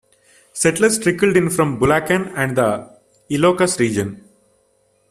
Settlers 0.51 0.97
trickled 0.97 1.37
in 1.37 1.47
from 1.51 1.79
Bulacan 1.79 2.33
and 2.35 2.57
the 2.57 2.89
Ilocos 3.29 3.77
Region. 3.77 4.27